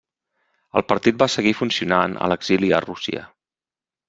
[0.79, 3.23] El partit va seguir funcionant a l'exili a Rússia.